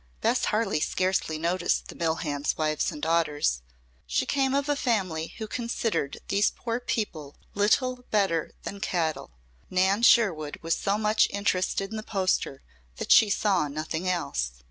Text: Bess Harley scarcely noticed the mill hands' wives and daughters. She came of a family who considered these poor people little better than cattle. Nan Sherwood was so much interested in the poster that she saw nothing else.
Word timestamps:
Bess 0.19 0.45
Harley 0.45 0.79
scarcely 0.79 1.37
noticed 1.37 1.87
the 1.89 1.93
mill 1.93 2.15
hands' 2.15 2.57
wives 2.57 2.91
and 2.91 3.03
daughters. 3.03 3.61
She 4.07 4.25
came 4.25 4.55
of 4.55 4.67
a 4.67 4.75
family 4.75 5.35
who 5.37 5.45
considered 5.47 6.17
these 6.27 6.49
poor 6.49 6.79
people 6.79 7.35
little 7.53 8.03
better 8.09 8.49
than 8.63 8.79
cattle. 8.79 9.29
Nan 9.69 10.01
Sherwood 10.01 10.57
was 10.63 10.75
so 10.75 10.97
much 10.97 11.27
interested 11.29 11.91
in 11.91 11.97
the 11.97 12.01
poster 12.01 12.63
that 12.95 13.11
she 13.11 13.29
saw 13.29 13.67
nothing 13.67 14.09
else. 14.09 14.53